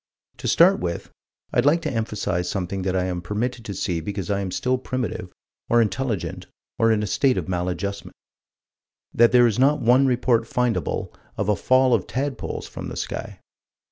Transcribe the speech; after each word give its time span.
To 0.37 0.47
start 0.47 0.79
with, 0.79 1.11
I'd 1.53 1.63
like 1.67 1.83
to 1.83 1.93
emphasize 1.93 2.49
something 2.49 2.81
that 2.81 2.95
I 2.95 3.03
am 3.03 3.21
permitted 3.21 3.63
to 3.65 3.75
see 3.75 4.01
because 4.01 4.31
I 4.31 4.39
am 4.39 4.49
still 4.49 4.79
primitive 4.79 5.31
or 5.69 5.79
intelligent 5.79 6.47
or 6.79 6.91
in 6.91 7.03
a 7.03 7.05
state 7.05 7.37
of 7.37 7.47
maladjustment: 7.47 8.15
That 9.13 9.31
there 9.31 9.45
is 9.45 9.59
not 9.59 9.79
one 9.79 10.07
report 10.07 10.45
findable 10.45 11.13
of 11.37 11.49
a 11.49 11.55
fall 11.55 11.93
of 11.93 12.07
tadpoles 12.07 12.65
from 12.67 12.87
the 12.89 12.97
sky. 12.97 13.41